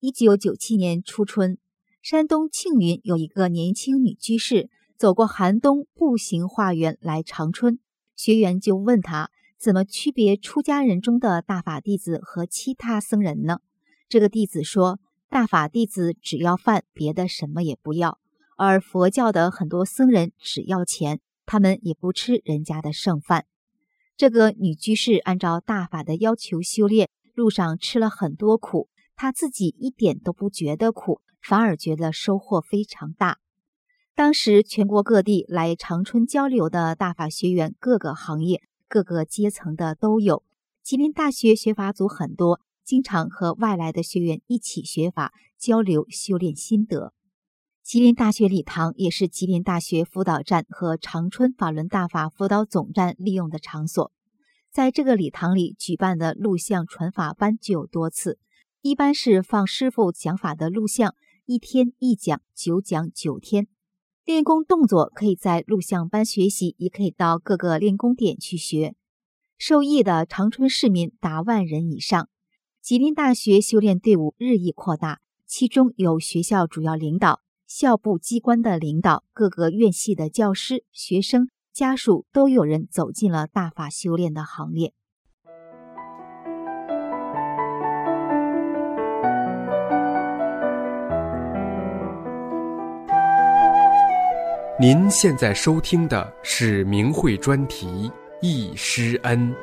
[0.00, 1.56] 一九九七年初春，
[2.02, 4.68] 山东庆云有一个年轻女居士
[5.02, 7.80] 走过寒冬，步行化缘来长春。
[8.14, 13.58] 学员就问他怎么区别出家人中的大法弟子和其他僧人呢？
[14.08, 18.20] 这个弟子说：“大法弟子只要饭，别的什么也不要。”
[18.56, 23.46] 而佛教的很多僧人只要钱，他们也不吃人家的剩饭。
[24.16, 33.38] 这个女居士按照大法的要求修炼，路上吃了很多苦，她自己一点都不觉得苦，反而觉得收获非常大。
[34.14, 40.42] 当时全国各地来长春交流的大法学员，各个行业、各个阶层的都有。
[40.82, 47.14] 吉林大学学法组很多，经常和外来的学员一起学法交流修炼心得。
[47.82, 54.12] 吉林大学礼堂也是吉林大学辅导站和长春法轮大法辅导总站利用的场所。
[54.70, 58.38] 在这个礼堂里举办的录像传法班就有多次，
[58.82, 61.14] 一般是放师傅讲法的录像，
[61.46, 63.68] 一天一讲，九讲九天。
[64.24, 68.94] 练功动作可以在录像班学习，也可以到各个练功点去学。
[69.58, 72.28] 受益的长春市民达万人以上。
[72.80, 77.40] 吉林大学修炼队伍日益扩大，其中有学校主要领导。
[77.66, 84.92] 校部机关的领导、各个院系的教师、学生、家属都有人走进了大法修炼的行列。
[94.82, 97.86] 您现在收听的是明慧专题
[98.40, 99.54] 《易师恩》。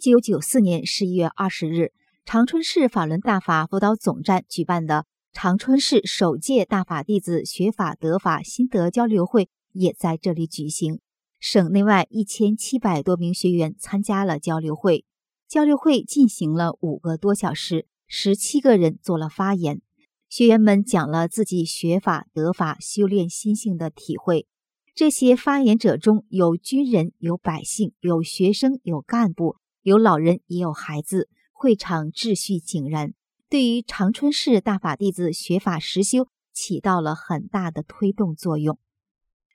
[0.00, 1.92] 九九四年十一月二十日，
[2.24, 10.98] 长春市法轮大法辅导总站举办的长春市首届大法弟子学法得法心得交流会也在这里举行。
[11.40, 15.06] 省内外一千七百多名学员参加了交流会。
[15.48, 19.80] 交流会进行了五个多小时，十七个人做了发言，
[20.28, 24.46] 学员们讲了自己学法得法、修炼心性的体会。
[24.94, 29.56] 这些发言者中有军人，有百姓，有学生，有干部。
[29.82, 33.14] 有老人，也有孩子，会场秩序井然，
[33.48, 38.78] 对于长春市大法弟子学法实修起到了很大的推动作用。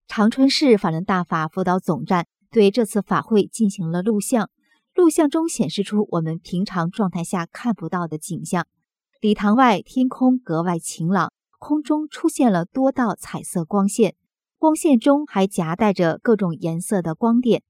[0.07, 4.49] 长春市法轮大法辅导总站对这次法会进行了录像，
[4.93, 8.65] 录像中显示出我们平常状态下看不到的景象。
[9.19, 14.15] 礼堂外天空格外晴朗，空中出现了多道彩色光线，
[14.57, 17.63] 光线中还夹带着各种颜色的光点，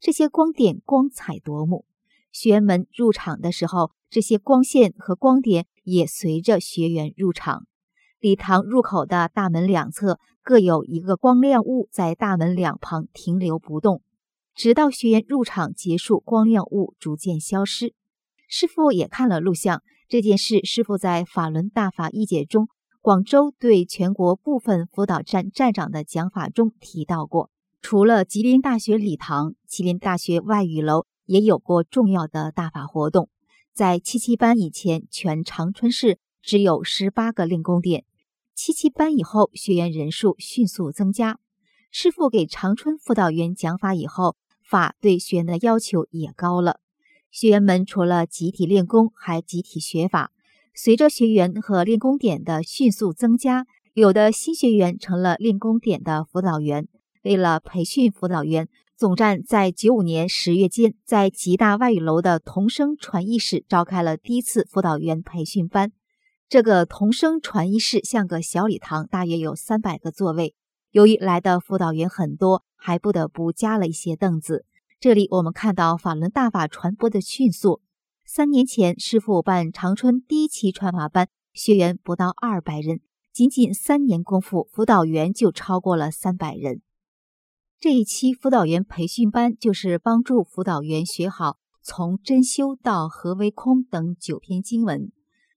[0.00, 1.84] 这些光点光彩夺目。
[2.32, 7.66] 学员们入场的时候，这些光线和光点也随着学员入场。
[8.18, 14.02] 礼堂入口的大门两侧各有一个光亮物在大门两旁停留不动，
[14.54, 17.94] 直到学员入场结束，光亮物逐渐消失。
[18.48, 22.68] 师傅也看了录像，这件事师傅在法轮大法一节中，
[23.00, 27.50] 广州对全国部分辅导站站长的讲法中提到过。
[27.80, 31.06] 除了吉林大学礼堂，吉林大学外语楼。
[31.24, 33.30] 也有过重要的大法活动。
[33.72, 38.04] 在七七班以前，全长春市只有十八个练功点。
[38.54, 41.38] 七七班以后，学员人数迅速增加。
[41.90, 46.80] 师傅给长春辅导员讲法以后，法对学员的要求也高了。
[47.30, 50.30] 学员们除了集体练功，还集体学法。
[50.74, 56.88] 随着学员和练功点的迅速增加，有的新学员成了练功点的辅导员。
[57.22, 65.92] 为了培训辅导员，总站在九五年十月间，在吉大外语楼的同声传译室召开了第一次辅导员培训班。
[66.52, 70.54] 这个同声传译室像个小礼堂，大约有三百个座位。
[70.90, 74.66] 由于来的辅导员很多，还不得不加了一些凳子。
[75.00, 77.80] 这里我们看到法轮大法传播的迅速。
[78.26, 83.00] 三年前，师傅办长春第一期传法班，学员不到二百人，
[83.32, 86.82] 仅仅三年功夫，辅导员就超过了三百人。
[87.80, 95.10] 这一期辅导员培训班就是帮助辅导员学好从真修到何为空等九篇经文。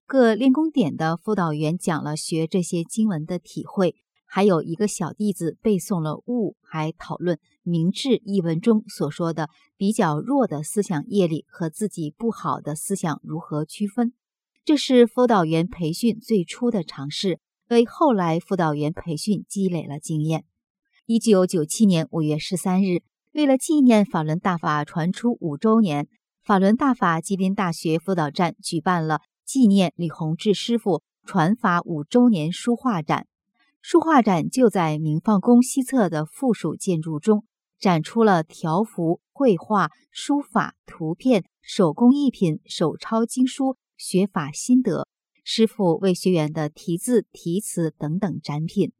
[0.08, 14.12] 各练功点的辅导员讲了学这些经文的体会，还有一个小弟子背诵了悟，还讨论明智一文中所说的比较弱的思想业力和自己不好的思想如何区分。
[14.64, 20.44] 这是辅导员培训最初的尝试，为后来辅导员培训积累了经验。
[21.06, 23.02] 一九九七年五月十三日，
[23.32, 26.06] 为了纪念法轮大法传出五周年，
[26.44, 33.28] 法轮大法吉林大学辅导站举办了纪念李洪志师傅传法五周年书画展。
[33.80, 37.44] 书画展就在明放宫西侧的附属建筑中，
[37.78, 45.06] 展出了条幅、绘画、书法、图片、手工艺品、手抄经书、学法心得、
[45.44, 48.90] 师傅为学员的题字、题词等等展品。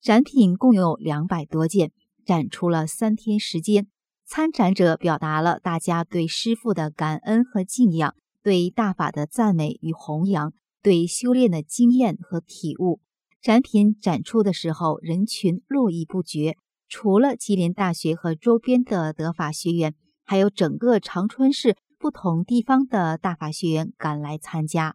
[0.00, 1.90] 展品共有两百多件，
[2.24, 3.88] 展出了三天时间。
[4.24, 8.14] 参展者表达了大家对师傅的感恩和敬仰，
[8.46, 13.00] 对大法的赞美与弘扬，对修炼的经验和体悟。
[13.42, 16.56] 展品展出的时候，人群络绎不绝。
[16.88, 24.94] 除了吉林大学和周边的德法学员，还有整个长春市不同地方的大法学员赶来参加。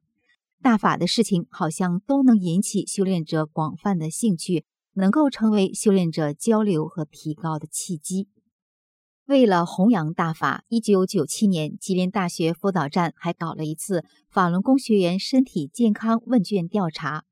[0.62, 4.64] 大法的事情好像都能引起修炼者广泛的兴趣。
[4.94, 8.30] 能够成为修炼者交流和提高的契机。
[9.32, 17.24] 为了弘扬大法，一九九七年，吉林大学辅导站还搞了一次法轮功学员身体健康问卷调查。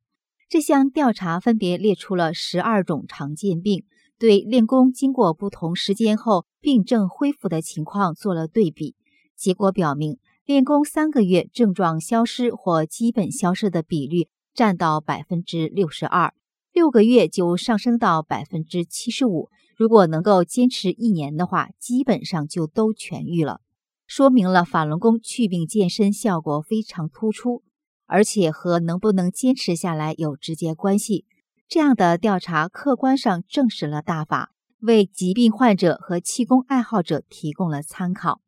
[0.47, 3.83] 这项调查分别列出了十二种常见病，
[4.17, 8.95] 对练功经过不同时间后病症恢复的情况做了对比。
[9.35, 16.33] 结果表明，练功三个月症状消失或基本消失的比率占到百分之六十二。
[16.71, 19.49] 六个月就上升到百分之七十五，
[19.79, 23.61] 如果能够坚持一年的话，基本上就都痊愈了，
[24.05, 27.63] 说明了法轮功祛病健身效果非常突出，
[28.05, 31.23] 而且和能不能坚持下来有直接关系。
[31.69, 34.51] 这样的调查客观上证实了大法，
[34.81, 38.41] 为疾病患者和气功爱好者提供了参考。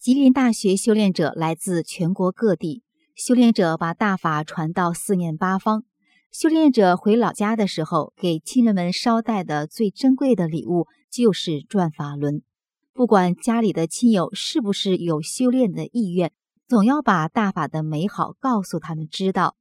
[0.00, 2.82] 吉林大学修炼者来自全国各地，
[3.14, 5.84] 修炼者把大法传到四面八方。
[6.38, 12.42] 修炼者回老家的时候，给亲人们捎带的最珍贵的礼物就是转法轮。
[12.92, 16.32] 不管家里的亲友是不是有修炼的意愿，
[16.68, 19.56] 总要把大法的美好告诉他们知道。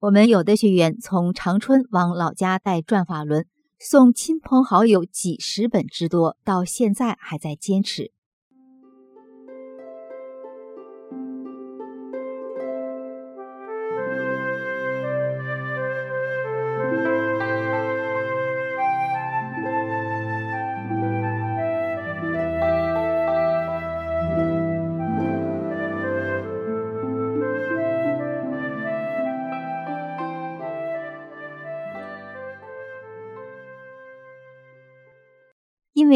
[0.00, 3.46] 我们有的学员从长春往老家带转法轮，
[3.78, 8.10] 送亲朋好友几十本之多，到现在还在坚持。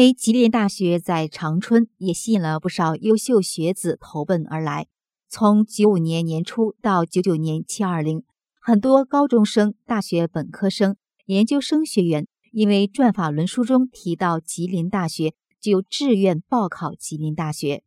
[0.01, 4.87] 为吉林大学在长春，也吸引了不少优秀学子投奔而来。
[5.29, 8.23] 从九五年年初到九九年七二零，
[8.59, 10.95] 很多高中生、大学本科生、
[11.27, 17.83] 研究生学员，因为《转法轮》书中提到吉林大学，就志愿报考吉林大学。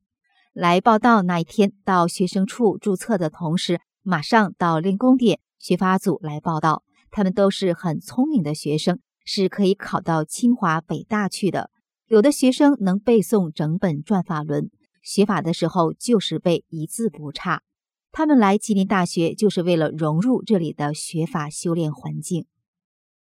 [0.53, 6.85] 来报到那一天，到学生处注册的同时，马上到练功点学法组来报到。
[7.11, 11.71] 他们都是很聪明的学生，是可以考到清华、北大去的。
[12.09, 14.65] 有的学生能背诵整本《转法轮》，
[15.03, 17.63] 学法的时候就是背，一字不差。
[18.13, 22.45] 他们来吉林大学就是为了融入这里的学法修炼环境。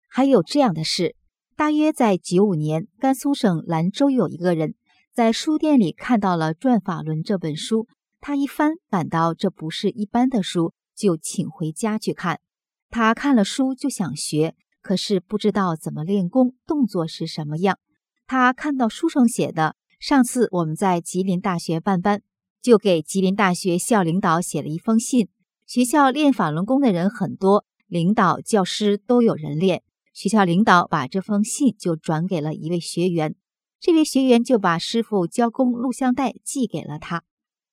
[0.09, 1.15] 还有这样的事：
[1.55, 4.75] 大约在九五年，甘肃省兰州有一个人
[5.13, 7.88] 在书店里看到了《转法轮》这本书，
[8.19, 12.41] 他一翻，感到这不是一般的书，就请回家去看。
[12.89, 17.79] 他看了书就想学，可是不知道怎么练功，动作是什么样。
[18.26, 22.21] 他看到书上写的，上次我们在吉林大学办班，
[22.61, 25.30] 就给吉林大学校领导写了一封信。
[25.65, 29.84] 学校练法轮功的人很多，领导、教师都有人练。
[30.13, 33.36] 学校领导把这封信就转给了一位学员，
[33.80, 37.24] 这位学员就把师傅教功录像带寄给了他。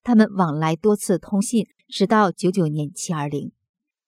[0.02, 3.52] 他们往来多次通信，直到九九年七二零，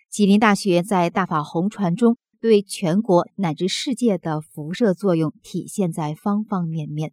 [0.08, 2.16] 吉林大学在大法红传中。
[2.42, 7.12] 对全国乃至世界的辐射作用体现在方方面面。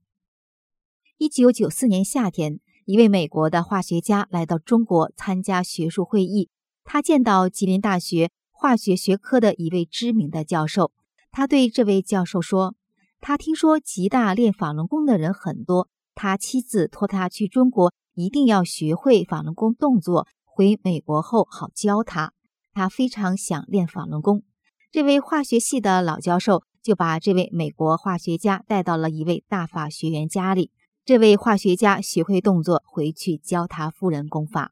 [1.19, 6.49] 一九九四年夏天，一位美国的化学家来到中国参加学术会议，
[6.83, 10.91] 他见到吉林大学化学学科的一位知名的教授。
[11.29, 12.73] 他对这位教授说
[13.21, 22.33] ：“他听说吉大练法轮功的人很多，他妻子托他去中国，一定要学会法轮功动作，回美国后好教他。
[22.73, 24.41] 他非常想练法轮功。”
[24.91, 30.71] 这位化学系的老教授就把这位美国化学家带到了一位大法学员家里。
[31.05, 34.71] 这位化学家学会动作，回去教他夫人功法。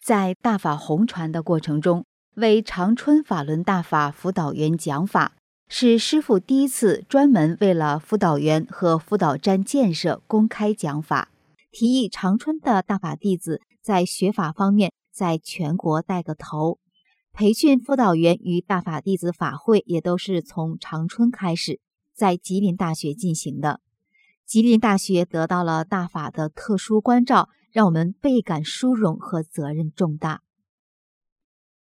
[0.00, 2.04] 在大法红传的过程中，
[2.36, 5.34] 为长春法轮大法辅导员讲法，
[5.68, 11.30] 是师傅第一次专门为了辅导员和辅导站建设公开讲法，
[11.72, 16.78] 提议长春的大法弟子在学法方面在全国带个头。
[17.36, 21.80] 培训辅导员与大法弟子法会也都是从长春开始，
[22.14, 23.80] 在吉林大学进行的。
[24.46, 30.42] 吉林大学得到了大法的特殊关照，让我们倍感殊荣和责任重大。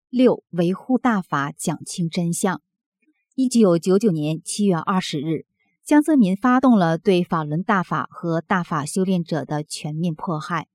[0.09, 2.62] 六、维护大法，讲清真相。
[3.34, 5.46] 一九九九年七月二十日，
[5.84, 10.68] 江泽民发动了对法轮大法和大法修炼者的全面迫害，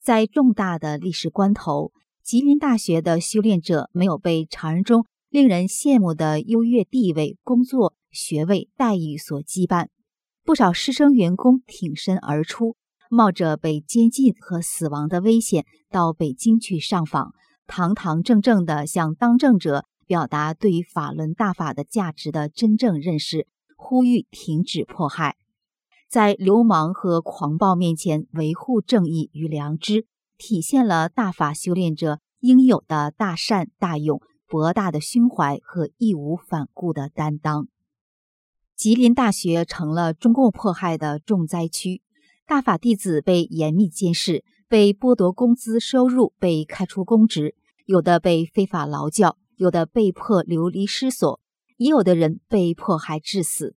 [0.00, 1.92] 在重大的历史关头。
[2.24, 9.88] 吉林大学的修炼者没有被常人中令人羡慕的优越地位、工作、学位、待遇所羁绊。
[10.44, 12.76] 不少师生员工挺身而出，
[13.10, 17.32] 冒着被监禁和死亡的危险到北京去上访，
[17.66, 25.36] 堂堂正正地向当政者表达对于法轮大法的价值的真正认识，呼吁停止迫害，
[26.08, 30.06] 在流氓和狂暴面前维护正义与良知。
[30.42, 37.68] 体现了大法修炼者应有的大善大勇、博大的胸怀和义无反顾的担当。
[38.74, 42.02] 吉林大学成了中共迫害的重灾区，
[42.44, 51.38] 大法弟子被严密监视，被剥夺工资收入，被开除公职，有的被非法劳教，有的被迫流离失所，
[51.76, 53.76] 也有的人被迫害致死。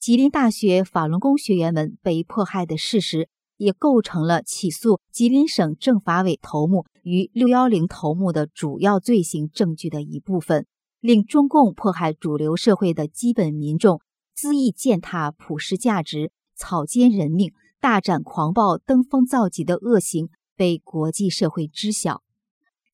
[0.00, 3.28] 吉林大学法轮功学员们被迫害的事实。
[3.58, 10.66] 也构成了起诉吉林省政法委头目与六幺零头目的主要罪行证据的一部分，
[11.00, 14.00] 令中共迫害主流社会的基本民众，
[14.36, 22.22] 恣意践踏普世价值、草菅人命、大展狂暴、登峰造极的恶行被国际社会知晓。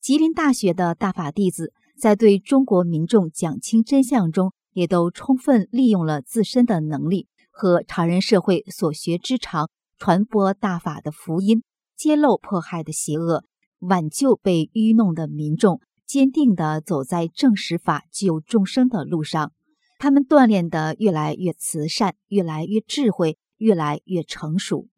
[0.01, 9.71] 吉林大学的大法弟子在对中国民众讲清真相中，也都充分利用了自身的能力和常人社会所学之长。
[10.05, 11.63] 传播大法的福音，
[11.97, 13.43] 揭露迫害的邪恶，
[13.79, 19.53] 挽救被愚弄的民众，坚定地走在正实法救众生的路上。
[19.99, 24.89] 他们锻炼得越来越慈善，越来越智慧，越来越成熟。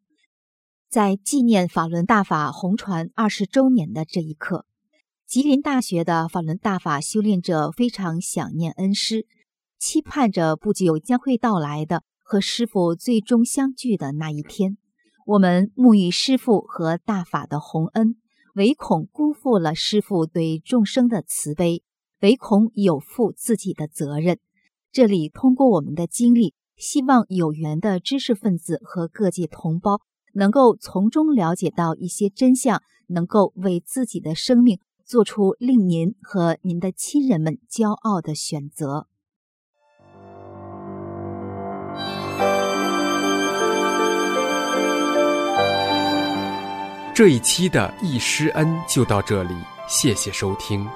[0.89, 4.65] 在纪念法轮大法红传二十周年的这一刻，
[5.25, 9.25] 吉林大学的法轮大法修炼者非常想念恩师，
[9.79, 14.77] 期盼着不久将会到来的和师傅最终相聚的那一天。
[15.27, 18.15] 我们沐浴师傅和大法的洪恩，
[18.55, 21.83] 唯恐辜负了师傅对众生的慈悲，
[22.21, 24.39] 唯恐有负自己的责任。
[24.89, 29.99] 这里通过我们的经历，希望有缘的知识分子和各界同胞
[30.31, 39.07] 能够从中了解到一些真相，能够为自己的生命做出令您和您的亲人们骄傲的选择。
[47.17, 49.55] 这一期的易师恩就到这里，
[49.87, 50.87] 谢谢收听。